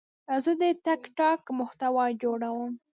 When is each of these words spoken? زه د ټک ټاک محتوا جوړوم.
زه 0.43 0.51
د 0.61 0.63
ټک 0.85 1.01
ټاک 1.17 1.41
محتوا 1.59 2.05
جوړوم. 2.21 2.71